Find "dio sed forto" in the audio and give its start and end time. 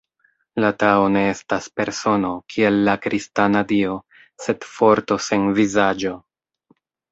3.73-5.21